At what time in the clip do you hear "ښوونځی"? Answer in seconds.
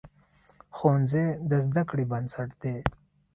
0.75-1.25